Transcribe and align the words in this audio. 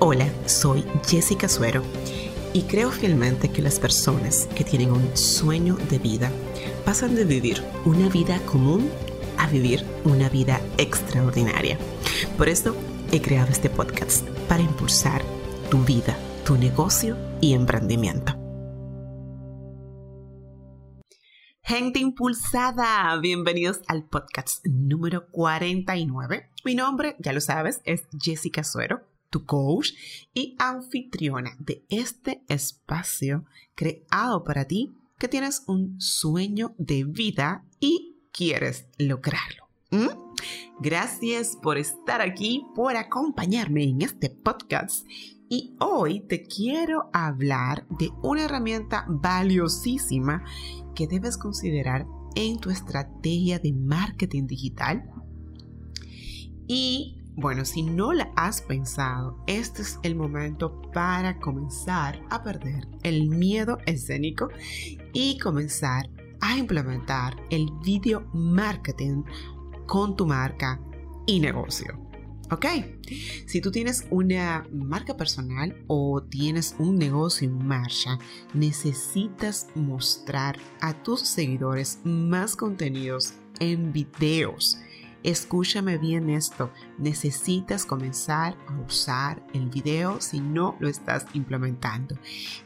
Hola, 0.00 0.28
soy 0.46 0.84
Jessica 1.04 1.48
Suero 1.48 1.82
y 2.52 2.62
creo 2.62 2.92
fielmente 2.92 3.50
que 3.50 3.62
las 3.62 3.80
personas 3.80 4.46
que 4.54 4.62
tienen 4.62 4.92
un 4.92 5.16
sueño 5.16 5.74
de 5.90 5.98
vida 5.98 6.30
pasan 6.84 7.16
de 7.16 7.24
vivir 7.24 7.64
una 7.84 8.08
vida 8.08 8.38
común 8.46 8.88
a 9.38 9.48
vivir 9.48 9.84
una 10.04 10.28
vida 10.28 10.60
extraordinaria. 10.76 11.78
Por 12.36 12.48
eso 12.48 12.76
he 13.10 13.20
creado 13.20 13.50
este 13.50 13.70
podcast 13.70 14.24
para 14.48 14.62
impulsar 14.62 15.20
tu 15.68 15.78
vida, 15.78 16.16
tu 16.46 16.56
negocio 16.56 17.16
y 17.40 17.54
emprendimiento. 17.54 18.34
Gente 21.60 21.98
impulsada, 21.98 23.18
bienvenidos 23.20 23.80
al 23.88 24.04
podcast 24.04 24.64
número 24.64 25.26
49. 25.32 26.50
Mi 26.64 26.76
nombre, 26.76 27.16
ya 27.18 27.32
lo 27.32 27.40
sabes, 27.40 27.80
es 27.84 28.06
Jessica 28.22 28.62
Suero 28.62 29.00
tu 29.30 29.44
coach 29.44 29.90
y 30.34 30.56
anfitriona 30.58 31.56
de 31.58 31.84
este 31.88 32.42
espacio 32.48 33.44
creado 33.74 34.44
para 34.44 34.64
ti 34.64 34.94
que 35.18 35.28
tienes 35.28 35.64
un 35.66 36.00
sueño 36.00 36.74
de 36.78 37.04
vida 37.04 37.64
y 37.80 38.16
quieres 38.32 38.86
lograrlo. 38.98 39.68
¿Mm? 39.90 40.08
Gracias 40.80 41.56
por 41.60 41.78
estar 41.78 42.20
aquí, 42.20 42.64
por 42.74 42.96
acompañarme 42.96 43.84
en 43.84 44.02
este 44.02 44.30
podcast. 44.30 45.06
Y 45.48 45.74
hoy 45.80 46.20
te 46.20 46.42
quiero 46.42 47.08
hablar 47.12 47.86
de 47.98 48.10
una 48.22 48.44
herramienta 48.44 49.06
valiosísima 49.08 50.44
que 50.94 51.06
debes 51.06 51.38
considerar 51.38 52.06
en 52.34 52.58
tu 52.58 52.70
estrategia 52.70 53.58
de 53.58 53.72
marketing 53.72 54.46
digital. 54.46 55.10
Y 56.66 57.18
bueno, 57.38 57.64
si 57.64 57.82
no 57.84 58.12
la 58.12 58.32
has 58.34 58.60
pensado, 58.60 59.38
este 59.46 59.82
es 59.82 60.00
el 60.02 60.16
momento 60.16 60.82
para 60.92 61.38
comenzar 61.38 62.20
a 62.30 62.42
perder 62.42 62.88
el 63.04 63.28
miedo 63.28 63.78
escénico 63.86 64.48
y 65.12 65.38
comenzar 65.38 66.10
a 66.40 66.58
implementar 66.58 67.36
el 67.50 67.70
video 67.84 68.28
marketing 68.34 69.22
con 69.86 70.16
tu 70.16 70.26
marca 70.26 70.80
y 71.26 71.38
negocio. 71.38 72.04
¿Ok? 72.50 72.66
Si 73.46 73.60
tú 73.60 73.70
tienes 73.70 74.08
una 74.10 74.66
marca 74.72 75.16
personal 75.16 75.84
o 75.86 76.20
tienes 76.20 76.74
un 76.80 76.96
negocio 76.96 77.46
en 77.46 77.64
marcha, 77.64 78.18
necesitas 78.52 79.68
mostrar 79.76 80.58
a 80.80 80.92
tus 81.04 81.20
seguidores 81.20 82.00
más 82.02 82.56
contenidos 82.56 83.34
en 83.60 83.92
videos 83.92 84.80
Escúchame 85.24 85.98
bien 85.98 86.30
esto, 86.30 86.70
necesitas 86.96 87.84
comenzar 87.84 88.56
a 88.68 88.78
usar 88.86 89.42
el 89.52 89.68
video 89.68 90.20
si 90.20 90.40
no 90.40 90.76
lo 90.78 90.88
estás 90.88 91.26
implementando. 91.32 92.16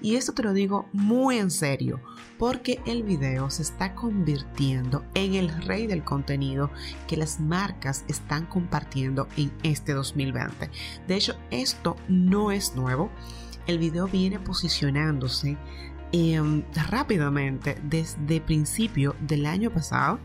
Y 0.03 0.17
esto 0.17 0.35
te 0.35 0.43
lo 0.43 0.53
digo 0.53 0.87
muy 0.93 1.39
en 1.39 1.51
serio, 1.51 2.01
porque 2.39 2.83
el 2.85 3.05
video 3.05 3.49
se 3.49 3.63
está 3.63 3.95
convirtiendo 3.95 5.03
en 5.15 5.35
el 5.35 5.51
rey 5.65 5.87
del 5.87 6.05
contenido 6.05 6.71
que 7.09 7.17
las 7.17 7.41
marcas 7.41 8.05
están 8.09 8.45
compartiendo 8.45 9.29
en 9.39 9.51
este 9.63 9.95
2020. 9.95 10.71
De 11.09 11.15
hecho, 11.15 11.35
esto 11.51 11.97
no 12.09 12.53
es 12.53 12.77
nuevo. 12.77 13.11
El 13.67 13.79
video 13.79 14.09
viene 14.09 14.39
posicionándose 14.39 15.57
em, 16.13 16.65
rápidamente 16.91 17.79
desde 17.85 18.43
principio 18.43 19.17
del 19.21 19.47
año 19.47 19.71
pasado 19.71 20.19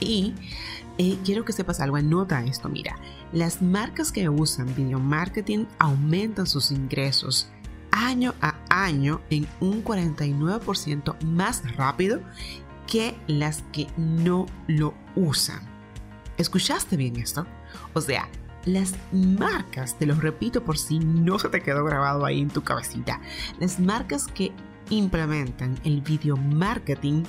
y 0.00 0.34
eh, 0.98 1.18
quiero 1.24 1.44
que 1.44 1.52
sepas 1.52 1.80
algo, 1.80 1.96
anota 1.96 2.42
esto, 2.44 2.68
mira, 2.68 2.96
las 3.32 3.60
marcas 3.62 4.12
que 4.12 4.28
usan 4.28 4.74
video 4.74 4.98
marketing 4.98 5.66
aumentan 5.78 6.46
sus 6.46 6.70
ingresos 6.70 7.48
año 7.90 8.34
a 8.40 8.56
año 8.68 9.20
en 9.30 9.46
un 9.60 9.82
49% 9.82 11.22
más 11.24 11.76
rápido 11.76 12.20
que 12.86 13.16
las 13.26 13.62
que 13.72 13.86
no 13.96 14.46
lo 14.66 14.94
usan. 15.16 15.60
¿Escuchaste 16.38 16.96
bien 16.96 17.16
esto? 17.16 17.46
O 17.94 18.00
sea, 18.00 18.28
las 18.64 18.94
marcas, 19.12 19.98
te 19.98 20.06
lo 20.06 20.14
repito 20.14 20.64
por 20.64 20.76
si 20.76 20.98
no 20.98 21.38
se 21.38 21.48
te 21.48 21.62
quedó 21.62 21.84
grabado 21.84 22.24
ahí 22.24 22.40
en 22.40 22.50
tu 22.50 22.62
cabecita, 22.62 23.20
las 23.58 23.80
marcas 23.80 24.26
que 24.26 24.52
implementan 24.90 25.78
el 25.84 26.00
video 26.00 26.36
marketing 26.36 27.24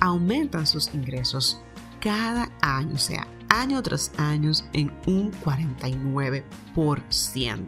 aumentan 0.00 0.66
sus 0.66 0.92
ingresos 0.94 1.62
cada 2.00 2.50
año, 2.60 2.94
o 2.94 2.98
sea, 2.98 3.26
año 3.48 3.82
tras 3.82 4.12
año 4.18 4.52
en 4.72 4.92
un 5.06 5.32
49%. 5.32 7.66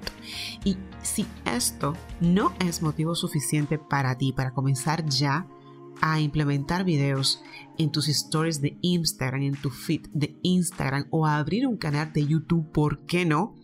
Y 0.64 0.76
si 1.02 1.26
esto 1.44 1.94
no 2.20 2.52
es 2.60 2.82
motivo 2.82 3.14
suficiente 3.14 3.78
para 3.78 4.16
ti 4.16 4.32
para 4.32 4.52
comenzar 4.52 5.04
ya 5.06 5.46
a 6.00 6.20
implementar 6.20 6.84
videos 6.84 7.42
en 7.78 7.92
tus 7.92 8.08
stories 8.08 8.60
de 8.60 8.76
Instagram, 8.80 9.42
en 9.42 9.54
tu 9.54 9.70
feed 9.70 10.08
de 10.12 10.36
Instagram 10.42 11.06
o 11.10 11.26
a 11.26 11.36
abrir 11.36 11.66
un 11.66 11.76
canal 11.76 12.12
de 12.12 12.26
YouTube, 12.26 12.72
¿por 12.72 13.06
qué 13.06 13.24
no? 13.24 13.54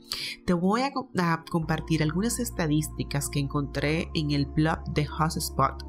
Te 0.46 0.52
voy 0.52 0.82
a, 0.82 0.92
a 1.18 1.44
compartir 1.50 2.02
algunas 2.02 2.38
estadísticas 2.38 3.28
que 3.28 3.40
encontré 3.40 4.08
en 4.14 4.30
el 4.30 4.46
blog 4.46 4.84
de 4.94 5.06
HotSpot 5.06 5.84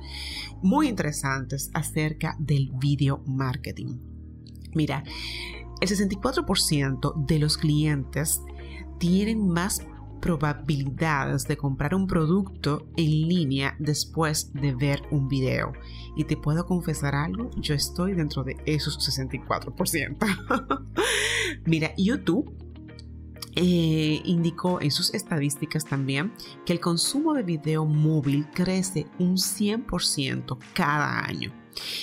muy 0.62 0.88
interesantes 0.88 1.70
acerca 1.74 2.36
del 2.40 2.72
video 2.80 3.24
marketing. 3.28 4.19
Mira, 4.74 5.04
el 5.82 5.88
64% 5.88 7.26
de 7.26 7.40
los 7.40 7.58
clientes 7.58 8.42
tienen 9.00 9.48
más 9.48 9.86
probabilidades 10.20 11.48
de 11.48 11.58
comprar 11.58 11.96
un 11.96 12.08
producto 12.08 12.88
en 12.98 13.28
línea 13.28 13.76
después 13.80 14.54
de 14.54 14.74
ver 14.76 15.02
un 15.12 15.28
video. 15.28 15.74
Y 16.16 16.26
te 16.26 16.38
puedo 16.38 16.66
confesar 16.66 17.16
algo, 17.16 17.50
yo 17.58 17.74
estoy 17.74 18.14
dentro 18.14 18.44
de 18.44 18.58
esos 18.66 19.00
64%. 19.00 20.18
Mira, 21.66 21.94
YouTube 21.98 22.54
eh, 23.56 24.22
indicó 24.26 24.82
en 24.82 24.92
sus 24.92 25.14
estadísticas 25.14 25.86
también 25.86 26.34
que 26.66 26.74
el 26.74 26.80
consumo 26.80 27.34
de 27.34 27.44
video 27.44 27.86
móvil 27.86 28.48
crece 28.54 29.08
un 29.18 29.38
100% 29.38 30.58
cada 30.74 31.26
año. 31.26 31.59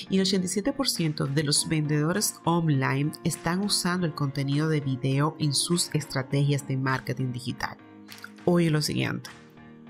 Y 0.08 0.18
el 0.18 0.26
87% 0.26 1.26
de 1.26 1.42
los 1.42 1.68
vendedores 1.68 2.36
online 2.44 3.12
están 3.24 3.60
usando 3.60 4.06
el 4.06 4.14
contenido 4.14 4.68
de 4.68 4.80
video 4.80 5.36
en 5.38 5.54
sus 5.54 5.90
estrategias 5.94 6.66
de 6.66 6.76
marketing 6.76 7.32
digital. 7.32 7.76
Oye 8.44 8.70
lo 8.70 8.80
siguiente, 8.80 9.30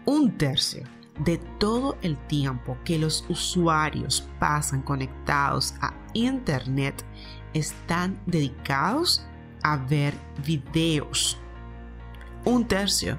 un 0.06 0.36
tercio 0.38 0.84
de 1.24 1.38
todo 1.58 1.96
el 2.02 2.16
tiempo 2.26 2.76
que 2.84 2.98
los 2.98 3.24
usuarios 3.28 4.28
pasan 4.38 4.82
conectados 4.82 5.74
a 5.80 5.94
Internet 6.12 7.04
están 7.54 8.20
dedicados 8.26 9.26
a 9.62 9.76
ver 9.76 10.14
videos. 10.44 11.38
Un 12.46 12.68
tercio. 12.68 13.18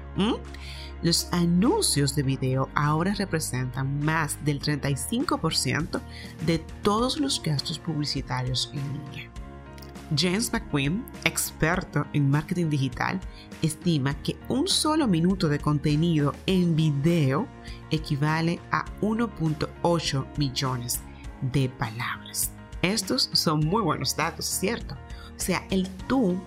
Los 1.02 1.28
anuncios 1.32 2.16
de 2.16 2.22
video 2.22 2.70
ahora 2.74 3.12
representan 3.12 4.00
más 4.00 4.42
del 4.42 4.58
35% 4.58 6.00
de 6.46 6.58
todos 6.82 7.20
los 7.20 7.40
gastos 7.42 7.78
publicitarios 7.78 8.70
en 8.72 8.80
línea. 8.94 9.30
James 10.16 10.50
McQueen, 10.50 11.04
experto 11.24 12.06
en 12.14 12.30
marketing 12.30 12.70
digital, 12.70 13.20
estima 13.60 14.14
que 14.22 14.34
un 14.48 14.66
solo 14.66 15.06
minuto 15.06 15.50
de 15.50 15.58
contenido 15.58 16.34
en 16.46 16.74
video 16.74 17.46
equivale 17.90 18.58
a 18.72 18.86
1.8 19.02 20.38
millones 20.38 21.00
de 21.42 21.68
palabras. 21.68 22.50
Estos 22.80 23.28
son 23.34 23.60
muy 23.60 23.82
buenos 23.82 24.16
datos, 24.16 24.46
¿cierto? 24.46 24.94
O 25.36 25.40
sea, 25.40 25.66
el 25.70 25.86
tú 26.06 26.40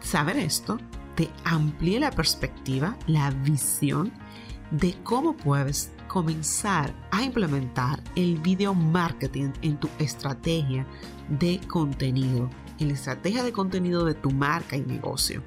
saber 0.00 0.38
esto 0.38 0.78
te 1.14 1.30
amplíe 1.44 2.00
la 2.00 2.10
perspectiva, 2.10 2.96
la 3.06 3.30
visión 3.30 4.12
de 4.70 4.94
cómo 5.02 5.36
puedes 5.36 5.92
comenzar 6.08 6.94
a 7.10 7.22
implementar 7.22 8.02
el 8.16 8.38
video 8.40 8.74
marketing 8.74 9.50
en 9.62 9.78
tu 9.78 9.88
estrategia 9.98 10.86
de 11.28 11.60
contenido, 11.68 12.50
en 12.78 12.88
la 12.88 12.94
estrategia 12.94 13.42
de 13.42 13.52
contenido 13.52 14.04
de 14.04 14.14
tu 14.14 14.30
marca 14.30 14.76
y 14.76 14.82
negocio. 14.82 15.42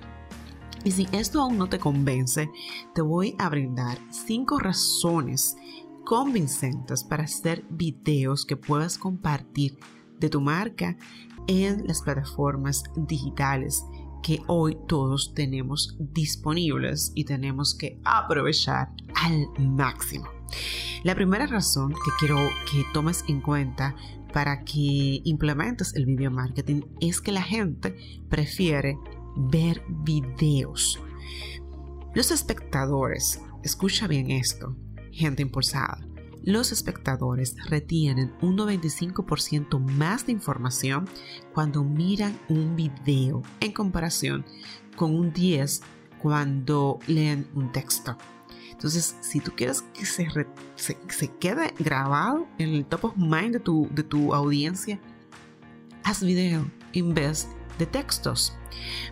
Y 0.84 0.92
si 0.92 1.08
esto 1.12 1.42
aún 1.42 1.58
no 1.58 1.68
te 1.68 1.80
convence, 1.80 2.50
te 2.94 3.02
voy 3.02 3.36
a 3.40 3.50
brindar 3.50 3.98
cinco 4.10 4.60
razones 4.60 5.58
convincentes 6.06 7.04
para 7.04 7.26
hacer 7.26 7.66
videos 7.70 8.46
que 8.46 8.56
puedas 8.56 8.98
compartir 8.98 9.78
de 10.20 10.30
tu 10.30 10.40
marca 10.40 10.96
en 11.48 11.86
las 11.86 12.02
plataformas 12.02 12.84
digitales 12.96 13.84
que 14.28 14.42
hoy 14.48 14.78
todos 14.90 15.34
tenemos 15.34 15.96
disponibles 16.00 17.14
y 17.16 17.24
tenemos 17.24 17.74
que 17.74 18.02
aprovechar 18.04 18.90
al 19.16 19.48
máximo. 19.58 20.28
La 21.06 21.16
primera 21.16 21.48
razón 21.48 21.94
que 21.94 22.12
quiero 22.20 22.36
que 22.70 22.84
tomes 22.94 23.24
en 23.30 23.40
cuenta 23.40 23.96
para 24.34 24.66
que 24.66 25.22
implementes 25.24 25.96
el 25.96 26.06
video 26.06 26.30
marketing 26.30 26.82
es 27.00 27.22
que 27.22 27.32
la 27.32 27.42
gente 27.42 27.96
prefiere 28.28 28.98
ver 29.38 29.82
videos. 29.88 31.00
Los 32.14 32.32
espectadores, 32.32 33.40
escucha 33.64 34.08
bien 34.08 34.30
esto, 34.32 34.76
gente 35.14 35.42
impulsada. 35.42 36.07
Los 36.48 36.72
espectadores 36.72 37.58
retienen 37.66 38.34
un 38.40 38.58
95% 38.58 39.80
más 39.80 40.26
de 40.26 40.32
información 40.32 41.06
cuando 41.54 41.84
miran 41.84 42.40
un 42.48 42.78
video 42.78 43.42
en 43.60 43.74
comparación 43.74 44.46
con 44.96 45.14
un 45.14 45.34
10 45.34 45.82
cuando 46.22 47.00
leen 47.06 47.50
un 47.54 47.74
texto. 47.74 48.18
Entonces, 48.72 49.18
si 49.20 49.42
tú 49.42 49.52
quieres 49.58 49.82
que 49.82 50.06
se, 50.06 50.26
se, 50.78 51.36
quede 51.38 51.74
grabado 51.80 52.48
en 52.60 52.70
el 52.70 52.86
top 52.86 53.04
of 53.04 53.18
mind 53.18 53.56
de 53.56 53.60
tu, 53.60 53.90
de 53.92 54.04
tu 54.04 54.34
audiencia, 54.34 55.02
haz 56.06 56.24
video 56.24 56.66
en 56.94 57.14
vez 57.14 57.50
de 57.78 57.88
textos. 57.88 58.54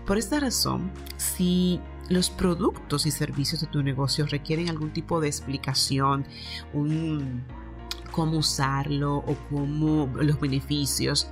Por 0.05 0.17
esta 0.17 0.39
razón, 0.39 0.89
si 1.35 1.79
los 2.09 2.29
productos 2.29 3.05
y 3.05 3.11
servicios 3.11 3.61
de 3.61 3.67
tu 3.67 3.81
negocio 3.81 4.25
requieren 4.27 4.69
algún 4.69 4.91
tipo 4.91 5.19
de 5.19 5.27
explicación, 5.27 6.25
un 6.73 7.43
cómo 8.11 8.37
usarlo 8.37 9.17
o 9.17 9.35
cómo 9.49 10.09
los 10.21 10.39
beneficios, 10.39 11.27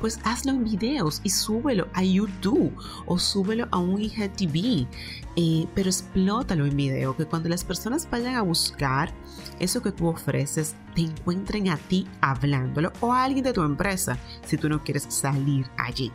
pues 0.00 0.20
hazlo 0.22 0.52
en 0.52 0.64
videos 0.64 1.20
y 1.24 1.30
súbelo 1.30 1.88
a 1.92 2.04
YouTube 2.04 2.72
o 3.06 3.18
súbelo 3.18 3.66
a 3.72 3.78
un 3.78 4.00
IGTV, 4.00 4.86
eh, 5.34 5.66
pero 5.74 5.88
explótalo 5.88 6.66
en 6.66 6.76
video, 6.76 7.16
que 7.16 7.24
cuando 7.24 7.48
las 7.48 7.64
personas 7.64 8.08
vayan 8.08 8.36
a 8.36 8.42
buscar 8.42 9.12
eso 9.58 9.82
que 9.82 9.90
tú 9.90 10.06
ofreces, 10.06 10.76
te 10.94 11.00
encuentren 11.00 11.70
a 11.70 11.76
ti 11.76 12.06
hablándolo 12.20 12.92
o 13.00 13.12
a 13.12 13.24
alguien 13.24 13.44
de 13.44 13.52
tu 13.52 13.62
empresa 13.62 14.16
si 14.46 14.56
tú 14.56 14.68
no 14.68 14.84
quieres 14.84 15.06
salir 15.08 15.66
allí. 15.76 16.12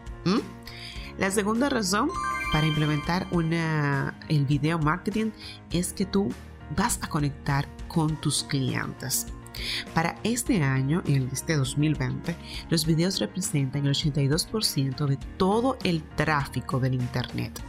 La 1.17 1.29
segunda 1.29 1.67
razón 1.67 2.09
para 2.53 2.67
implementar 2.67 3.27
el 4.29 4.45
video 4.45 4.77
marketing 4.77 5.31
es 5.71 5.91
que 5.91 6.05
tú 6.05 6.29
vas 6.77 6.99
a 7.01 7.09
conectar 7.09 7.67
con 7.87 8.15
tus 8.21 8.43
clientes. 8.43 9.25
Para 9.95 10.19
este 10.23 10.61
año, 10.61 11.01
en 11.07 11.29
este 11.31 11.55
2020, 11.55 12.35
los 12.69 12.85
videos 12.85 13.19
representan 13.19 13.87
el 13.87 13.93
82% 13.93 15.07
de 15.07 15.17
todo 15.37 15.77
el 15.83 16.03
tráfico 16.15 16.79
del 16.79 16.93
Internet. 16.93 17.59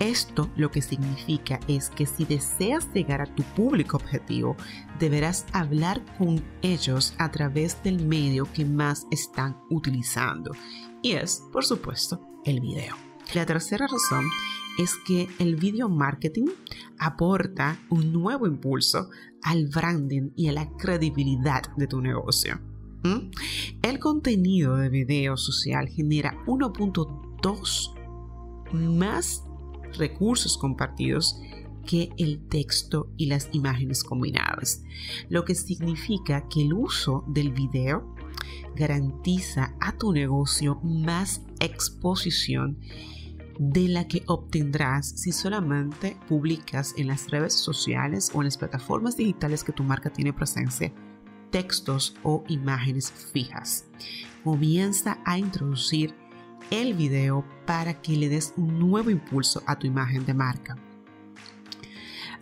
Esto 0.00 0.50
lo 0.56 0.70
que 0.72 0.82
significa 0.82 1.60
es 1.68 1.88
que 1.88 2.06
si 2.06 2.24
deseas 2.24 2.92
llegar 2.92 3.20
a 3.20 3.26
tu 3.26 3.44
público 3.44 3.96
objetivo, 3.96 4.56
deberás 4.98 5.46
hablar 5.52 6.02
con 6.18 6.42
ellos 6.62 7.14
a 7.18 7.30
través 7.30 7.80
del 7.84 8.04
medio 8.04 8.52
que 8.52 8.64
más 8.64 9.06
están 9.12 9.56
utilizando. 9.70 10.52
Y 11.02 11.12
es, 11.12 11.42
por 11.52 11.64
supuesto, 11.64 12.20
el 12.44 12.60
video. 12.60 13.07
La 13.34 13.44
tercera 13.44 13.86
razón 13.86 14.24
es 14.78 14.96
que 15.06 15.28
el 15.38 15.56
video 15.56 15.90
marketing 15.90 16.46
aporta 16.98 17.78
un 17.90 18.10
nuevo 18.12 18.46
impulso 18.46 19.10
al 19.42 19.66
branding 19.66 20.30
y 20.34 20.48
a 20.48 20.52
la 20.52 20.70
credibilidad 20.78 21.62
de 21.76 21.86
tu 21.86 22.00
negocio. 22.00 22.58
¿Mm? 23.02 23.30
El 23.82 23.98
contenido 23.98 24.76
de 24.76 24.88
video 24.88 25.36
social 25.36 25.88
genera 25.88 26.42
1.2 26.46 27.94
más 28.72 29.44
recursos 29.98 30.56
compartidos 30.56 31.38
que 31.86 32.10
el 32.16 32.48
texto 32.48 33.10
y 33.16 33.26
las 33.26 33.50
imágenes 33.52 34.04
combinadas, 34.04 34.82
lo 35.28 35.44
que 35.44 35.54
significa 35.54 36.48
que 36.48 36.62
el 36.62 36.72
uso 36.72 37.24
del 37.28 37.52
video 37.52 38.14
garantiza 38.74 39.74
a 39.80 39.92
tu 39.96 40.12
negocio 40.12 40.80
más 40.82 41.42
exposición 41.60 42.78
de 43.58 43.88
la 43.88 44.06
que 44.06 44.22
obtendrás 44.26 45.08
si 45.08 45.32
solamente 45.32 46.16
publicas 46.28 46.94
en 46.96 47.08
las 47.08 47.30
redes 47.30 47.54
sociales 47.54 48.30
o 48.34 48.40
en 48.40 48.44
las 48.44 48.56
plataformas 48.56 49.16
digitales 49.16 49.64
que 49.64 49.72
tu 49.72 49.82
marca 49.82 50.10
tiene 50.10 50.32
presencia 50.32 50.92
textos 51.50 52.14
o 52.22 52.44
imágenes 52.48 53.10
fijas. 53.10 53.84
Comienza 54.44 55.18
a 55.24 55.38
introducir 55.38 56.14
el 56.70 56.94
video 56.94 57.44
para 57.66 58.00
que 58.00 58.16
le 58.16 58.28
des 58.28 58.52
un 58.56 58.78
nuevo 58.78 59.10
impulso 59.10 59.62
a 59.66 59.78
tu 59.78 59.86
imagen 59.86 60.24
de 60.26 60.34
marca. 60.34 60.76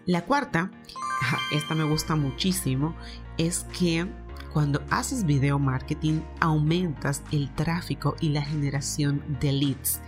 La 0.05 0.25
cuarta, 0.25 0.71
esta 1.53 1.75
me 1.75 1.85
gusta 1.85 2.17
muchísimo, 2.17 2.95
es 3.39 3.67
que 3.79 4.07
cuando 4.57 4.83
haces 4.89 5.27
video 5.27 5.59
marketing 5.59 6.23
aumentas 6.41 7.23
el 7.31 7.55
tráfico 7.55 8.17
y 8.23 8.31
la 8.31 8.41
generación 8.41 9.23
de 9.39 9.53
leads 9.53 10.01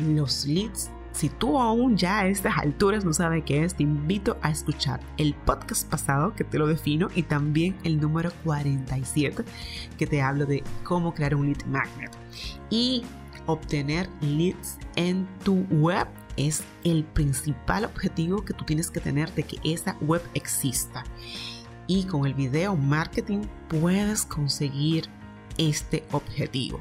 los 0.00 0.44
leads. 0.44 0.90
Si 1.12 1.28
tú 1.28 1.56
aún 1.56 1.96
ya 1.96 2.18
a 2.18 2.26
estas 2.26 2.58
alturas 2.58 3.04
no 3.04 3.12
sabes 3.12 3.44
qué 3.46 3.62
es, 3.62 3.76
te 3.76 3.84
invito 3.84 4.38
a 4.42 4.50
escuchar 4.50 4.98
el 5.18 5.34
podcast 5.34 5.88
pasado 5.88 6.34
que 6.34 6.42
te 6.42 6.58
lo 6.58 6.66
defino 6.66 7.10
y 7.14 7.22
también 7.22 7.76
el 7.84 8.00
número 8.00 8.32
47 8.42 9.44
que 9.96 10.06
te 10.08 10.20
hablo 10.20 10.46
de 10.46 10.64
cómo 10.82 11.14
crear 11.14 11.36
un 11.36 11.46
lead 11.46 11.64
magnet. 11.66 12.10
Y 12.70 13.04
obtener 13.46 14.08
leads 14.20 14.78
en 14.96 15.28
tu 15.44 15.64
web 15.70 16.08
es 16.36 16.64
el 16.82 17.04
principal 17.04 17.84
objetivo 17.84 18.44
que 18.44 18.52
tú 18.52 18.64
tienes 18.64 18.90
que 18.90 18.98
tener 18.98 19.32
de 19.34 19.44
que 19.44 19.58
esa 19.62 19.96
web 20.00 20.22
exista. 20.34 21.04
Y 21.90 22.04
con 22.04 22.24
el 22.24 22.34
video 22.34 22.76
marketing 22.76 23.40
puedes 23.68 24.24
conseguir 24.24 25.06
este 25.58 26.04
objetivo. 26.12 26.80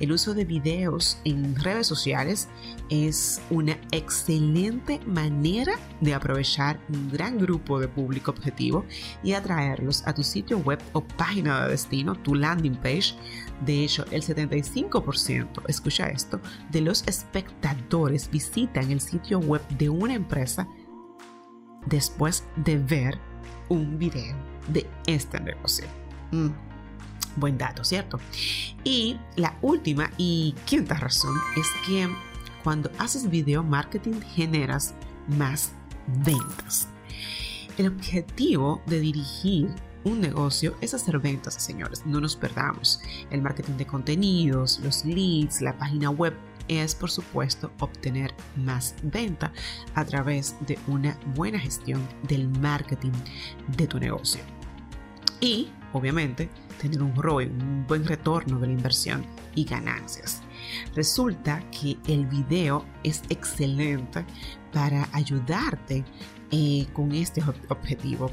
El 0.00 0.10
uso 0.10 0.34
de 0.34 0.44
videos 0.44 1.20
en 1.24 1.54
redes 1.54 1.86
sociales 1.86 2.48
es 2.90 3.40
una 3.50 3.78
excelente 3.92 4.98
manera 5.06 5.74
de 6.00 6.12
aprovechar 6.12 6.80
un 6.92 7.08
gran 7.12 7.38
grupo 7.38 7.78
de 7.78 7.86
público 7.86 8.32
objetivo 8.32 8.84
y 9.22 9.34
atraerlos 9.34 10.04
a 10.08 10.12
tu 10.12 10.24
sitio 10.24 10.58
web 10.58 10.80
o 10.92 11.04
página 11.04 11.62
de 11.62 11.70
destino, 11.70 12.16
tu 12.16 12.34
landing 12.34 12.74
page. 12.74 13.14
De 13.64 13.84
hecho, 13.84 14.04
el 14.10 14.24
75%, 14.24 15.62
escucha 15.68 16.08
esto, 16.08 16.40
de 16.72 16.80
los 16.80 17.04
espectadores 17.06 18.28
visitan 18.28 18.90
el 18.90 19.00
sitio 19.00 19.38
web 19.38 19.62
de 19.78 19.88
una 19.88 20.14
empresa 20.14 20.66
después 21.86 22.42
de 22.56 22.78
ver 22.78 23.31
un 23.68 23.98
video 23.98 24.36
de 24.68 24.88
este 25.06 25.40
negocio. 25.40 25.86
Mm. 26.30 26.48
Buen 27.36 27.56
dato, 27.56 27.82
¿cierto? 27.84 28.20
Y 28.84 29.18
la 29.36 29.56
última 29.62 30.10
y 30.18 30.54
quinta 30.66 30.94
razón 30.94 31.34
es 31.56 31.66
que 31.86 32.08
cuando 32.62 32.90
haces 32.98 33.28
video 33.28 33.62
marketing 33.62 34.20
generas 34.34 34.94
más 35.28 35.72
ventas. 36.24 36.88
El 37.78 37.88
objetivo 37.88 38.82
de 38.86 39.00
dirigir 39.00 39.74
un 40.04 40.20
negocio 40.20 40.74
es 40.80 40.94
hacer 40.94 41.18
ventas, 41.18 41.54
señores. 41.54 42.04
No 42.04 42.20
nos 42.20 42.36
perdamos. 42.36 43.00
El 43.30 43.40
marketing 43.40 43.74
de 43.74 43.86
contenidos, 43.86 44.80
los 44.80 45.04
leads, 45.04 45.60
la 45.60 45.76
página 45.78 46.10
web 46.10 46.34
es, 46.68 46.94
por 46.94 47.10
supuesto, 47.10 47.72
obtener 47.80 48.34
más 48.56 48.94
venta 49.02 49.52
a 49.94 50.04
través 50.04 50.56
de 50.66 50.78
una 50.86 51.18
buena 51.34 51.58
gestión 51.58 52.06
del 52.28 52.48
marketing 52.48 53.12
de 53.76 53.86
tu 53.86 53.98
negocio. 53.98 54.42
Y, 55.40 55.70
obviamente, 55.92 56.48
tener 56.80 57.02
un 57.02 57.14
ROI, 57.14 57.46
un 57.46 57.86
buen 57.86 58.04
retorno 58.04 58.58
de 58.58 58.66
la 58.68 58.72
inversión 58.72 59.24
y 59.54 59.64
ganancias. 59.64 60.42
Resulta 60.94 61.62
que 61.70 61.96
el 62.06 62.26
video 62.26 62.84
es 63.02 63.22
excelente 63.28 64.24
para 64.72 65.08
ayudarte 65.12 66.04
eh, 66.50 66.86
con 66.92 67.12
este 67.12 67.42
objetivo 67.68 68.30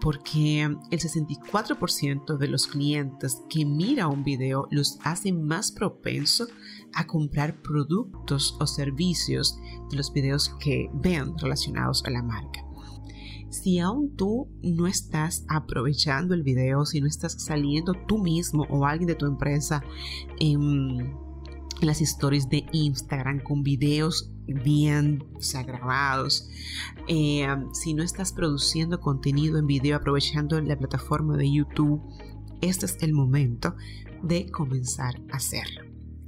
porque 0.00 0.62
el 0.62 0.98
64% 0.98 2.38
de 2.38 2.48
los 2.48 2.66
clientes 2.66 3.42
que 3.48 3.64
mira 3.64 4.08
un 4.08 4.24
video 4.24 4.66
los 4.70 4.98
hace 5.02 5.32
más 5.32 5.72
propenso 5.72 6.46
a 6.94 7.06
comprar 7.06 7.60
productos 7.62 8.56
o 8.60 8.66
servicios 8.66 9.58
de 9.90 9.96
los 9.96 10.12
videos 10.12 10.48
que 10.60 10.88
ven 10.94 11.36
relacionados 11.38 12.04
a 12.04 12.10
la 12.10 12.22
marca. 12.22 12.64
Si 13.50 13.80
aún 13.80 14.14
tú 14.16 14.48
no 14.62 14.86
estás 14.86 15.44
aprovechando 15.48 16.34
el 16.34 16.44
video, 16.44 16.86
si 16.86 17.00
no 17.00 17.08
estás 17.08 17.32
saliendo 17.42 17.94
tú 18.06 18.18
mismo 18.18 18.64
o 18.70 18.86
alguien 18.86 19.08
de 19.08 19.16
tu 19.16 19.26
empresa 19.26 19.82
en, 20.38 21.12
las 21.80 22.00
stories 22.00 22.48
de 22.48 22.66
Instagram 22.72 23.40
con 23.40 23.62
videos 23.62 24.30
bien 24.46 25.24
grabados, 25.66 26.48
eh, 27.08 27.46
si 27.72 27.94
no 27.94 28.02
estás 28.02 28.32
produciendo 28.32 29.00
contenido 29.00 29.58
en 29.58 29.66
video 29.66 29.96
aprovechando 29.96 30.60
la 30.60 30.76
plataforma 30.76 31.36
de 31.36 31.52
YouTube, 31.52 32.02
este 32.60 32.86
es 32.86 32.96
el 33.02 33.12
momento 33.12 33.76
de 34.22 34.50
comenzar 34.50 35.20
a 35.32 35.36
hacerlo. 35.36 35.84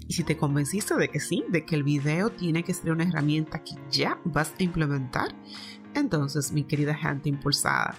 Y 0.09 0.15
si 0.15 0.25
te 0.25 0.37
convenciste 0.37 0.95
de 0.95 1.09
que 1.09 1.21
sí, 1.21 1.45
de 1.49 1.65
que 1.65 1.75
el 1.75 1.83
video 1.83 2.31
tiene 2.31 2.65
que 2.65 2.75
ser 2.75 2.93
una 2.93 3.05
herramienta 3.05 3.63
que 3.63 3.75
ya 3.91 4.21
vas 4.25 4.53
a 4.59 4.63
implementar, 4.63 5.35
entonces, 5.95 6.53
mi 6.53 6.65
querida 6.65 6.95
gente 6.95 7.29
impulsada, 7.29 7.95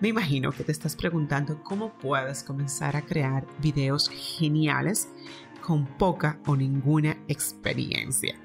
me 0.00 0.08
imagino 0.08 0.52
que 0.52 0.64
te 0.64 0.72
estás 0.72 0.96
preguntando 0.96 1.62
cómo 1.62 1.96
puedes 1.96 2.42
comenzar 2.42 2.96
a 2.96 3.02
crear 3.02 3.46
videos 3.60 4.08
geniales 4.10 5.08
con 5.62 5.86
poca 5.86 6.38
o 6.46 6.56
ninguna 6.56 7.16
experiencia. 7.28 8.36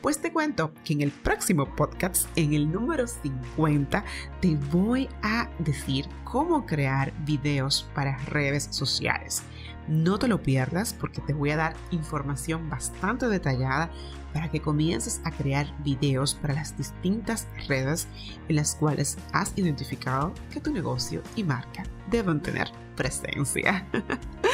Pues 0.00 0.20
te 0.20 0.32
cuento 0.32 0.72
que 0.84 0.92
en 0.92 1.00
el 1.00 1.10
próximo 1.10 1.74
podcast, 1.74 2.28
en 2.36 2.52
el 2.54 2.70
número 2.70 3.06
50, 3.06 4.04
te 4.40 4.56
voy 4.70 5.08
a 5.22 5.48
decir 5.58 6.06
cómo 6.24 6.66
crear 6.66 7.12
videos 7.24 7.88
para 7.94 8.18
redes 8.26 8.68
sociales. 8.70 9.42
No 9.88 10.18
te 10.18 10.28
lo 10.28 10.42
pierdas 10.42 10.94
porque 10.94 11.20
te 11.20 11.32
voy 11.32 11.50
a 11.50 11.56
dar 11.56 11.76
información 11.90 12.68
bastante 12.68 13.28
detallada 13.28 13.90
para 14.32 14.50
que 14.50 14.60
comiences 14.60 15.20
a 15.24 15.30
crear 15.30 15.72
videos 15.82 16.34
para 16.34 16.54
las 16.54 16.76
distintas 16.76 17.46
redes 17.68 18.08
en 18.48 18.56
las 18.56 18.74
cuales 18.74 19.16
has 19.32 19.52
identificado 19.56 20.34
que 20.52 20.60
tu 20.60 20.72
negocio 20.72 21.22
y 21.36 21.44
marca 21.44 21.84
deben 22.10 22.40
tener 22.40 22.68
presencia. 22.96 23.86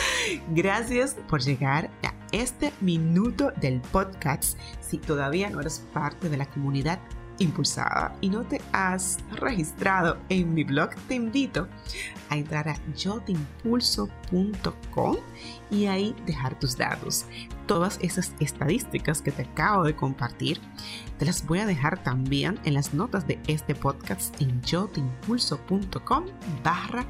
Gracias 0.50 1.16
por 1.28 1.40
llegar 1.40 1.90
a 2.02 2.12
este 2.32 2.72
minuto 2.80 3.52
del 3.60 3.80
podcast. 3.80 4.58
Si 4.80 4.98
todavía 4.98 5.48
no 5.50 5.60
eres 5.60 5.86
parte 5.92 6.28
de 6.28 6.36
la 6.36 6.46
comunidad 6.46 6.98
impulsada 7.38 8.16
y 8.20 8.28
no 8.28 8.42
te 8.44 8.60
has 8.72 9.18
registrado 9.32 10.18
en 10.28 10.52
mi 10.54 10.64
blog, 10.64 10.90
te 11.08 11.14
invito 11.14 11.66
a 12.28 12.36
entrar 12.36 12.68
a 12.68 12.76
yoteimpulso.com 12.94 15.16
y 15.70 15.86
ahí 15.86 16.14
dejar 16.26 16.58
tus 16.58 16.76
datos. 16.76 17.24
Todas 17.66 17.98
esas 18.02 18.34
estadísticas 18.40 19.22
que 19.22 19.32
te 19.32 19.42
acabo 19.42 19.84
de 19.84 19.96
compartir, 19.96 20.60
te 21.18 21.24
las 21.24 21.46
voy 21.46 21.60
a 21.60 21.66
dejar 21.66 22.02
también 22.02 22.60
en 22.64 22.74
las 22.74 22.92
notas 22.94 23.26
de 23.26 23.38
este 23.46 23.74
podcast 23.74 24.38
en 24.40 24.60
yoteimpulso.com 24.62 26.26
barra 26.62 27.06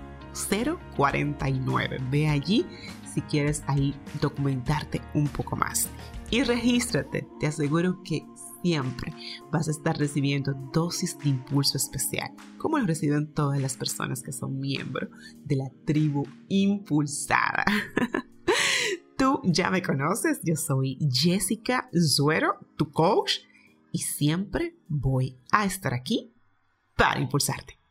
049. 0.96 1.98
Ve 2.10 2.28
allí 2.28 2.66
si 3.14 3.20
quieres 3.22 3.62
ahí 3.66 3.94
documentarte 4.20 5.00
un 5.14 5.28
poco 5.28 5.56
más. 5.56 5.88
Y 6.30 6.42
regístrate, 6.44 7.28
te 7.40 7.46
aseguro 7.46 8.02
que 8.02 8.24
siempre 8.62 9.12
vas 9.50 9.68
a 9.68 9.72
estar 9.72 9.98
recibiendo 9.98 10.54
dosis 10.72 11.18
de 11.18 11.28
impulso 11.28 11.76
especial, 11.76 12.30
como 12.58 12.78
lo 12.78 12.86
reciben 12.86 13.32
todas 13.32 13.60
las 13.60 13.76
personas 13.76 14.22
que 14.22 14.32
son 14.32 14.58
miembros 14.58 15.10
de 15.44 15.56
la 15.56 15.70
tribu 15.84 16.26
impulsada. 16.48 17.64
Tú 19.18 19.40
ya 19.44 19.70
me 19.70 19.82
conoces, 19.82 20.40
yo 20.42 20.56
soy 20.56 20.98
Jessica 21.10 21.90
Zuero, 21.94 22.58
tu 22.76 22.90
coach, 22.90 23.40
y 23.92 23.98
siempre 23.98 24.74
voy 24.88 25.38
a 25.50 25.66
estar 25.66 25.92
aquí 25.92 26.32
para 26.96 27.20
impulsarte. 27.20 27.81